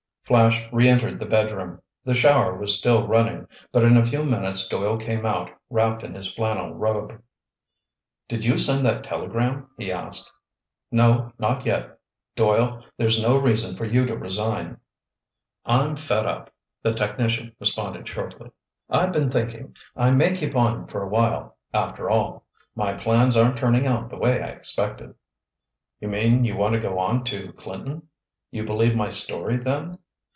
[0.31, 1.81] Flash re entered the bedroom.
[2.05, 6.13] The shower was still running, but in a few minutes Doyle came out, wrapped in
[6.13, 7.21] his flannel robe.
[8.29, 10.31] "Did you send that telegram?" he asked.
[10.89, 11.99] "No, not yet.
[12.37, 14.77] Doyle, there's no reason for you to resign."
[15.65, 18.51] "I'm fed up," the technician responded shortly.
[18.89, 19.75] "I've been thinking.
[19.97, 22.45] I may keep on for awhile, after all.
[22.73, 25.13] My plans aren't turning out the way I expected."
[25.99, 28.07] "You mean you want to go on to Clinton?
[28.49, 29.97] You believe my story, then?"